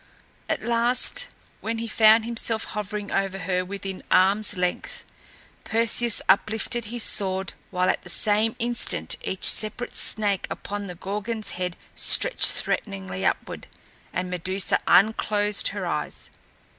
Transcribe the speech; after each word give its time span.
At 0.49 0.63
last, 0.63 1.27
when 1.59 1.77
he 1.77 1.87
found 1.87 2.25
himself 2.25 2.63
hovering 2.63 3.11
over 3.11 3.37
her 3.37 3.63
within 3.63 4.01
arm's 4.09 4.57
length, 4.57 5.03
Perseus 5.63 6.23
uplifted 6.27 6.85
his 6.85 7.03
sword, 7.03 7.53
while 7.69 7.87
at 7.87 8.01
the 8.01 8.09
same 8.09 8.55
instant 8.57 9.15
each 9.23 9.43
separate 9.43 9.95
snake 9.95 10.47
upon 10.49 10.87
the 10.87 10.95
Gorgon's 10.95 11.51
head 11.51 11.75
stretched 11.95 12.49
threateningly 12.51 13.23
upward, 13.23 13.67
and 14.11 14.31
Medusa 14.31 14.79
unclosed 14.87 15.67
her 15.67 15.85
eyes. 15.85 16.31